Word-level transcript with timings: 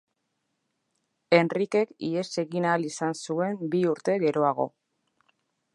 Henrikek 1.39 1.93
ihes 2.09 2.25
egin 2.45 2.67
ahal 2.71 2.89
izan 2.91 3.15
zuen 3.21 3.61
bi 3.75 3.83
urte 3.95 4.17
geroago. 4.27 4.71